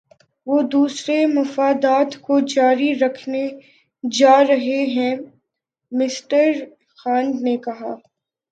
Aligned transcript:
وہ 0.47 0.61
دوسرے 0.71 1.25
مفادات 1.27 2.15
کو 2.21 2.39
جاری 2.47 2.93
رکھنے 2.99 3.47
جا 4.03 4.35
رہے 4.43 4.83
ہیں 4.87 5.15
مِسٹر 5.91 6.51
جان 6.99 7.31
نے 7.43 7.57
کہا 7.57 7.93